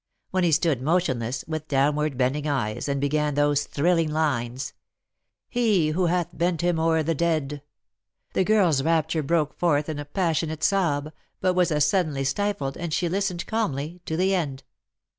[0.31, 4.73] When he stood motionless, with downward bending eyes, and began those thrilling lines:"
[5.47, 7.61] He who hath bent him o'er the dead,"
[8.33, 12.91] the girl's rapture broke forth in a passionate sob, but was ar suddenly stifled, and
[12.91, 14.63] she listened calmly to the end.